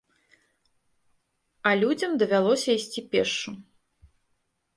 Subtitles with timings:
[1.67, 3.51] А людзям давялося ісці пешшу.